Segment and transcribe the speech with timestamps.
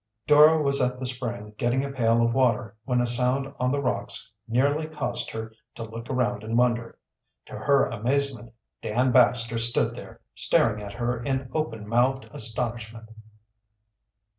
[0.25, 3.79] Dora was at the spring getting a pail of water when a sound on the
[3.83, 6.97] rocks nearby caused her to look around in wonder.
[7.45, 8.51] To her amazement
[8.81, 13.09] Dan Baxter stood there, staring at her in open mouthed astonishment.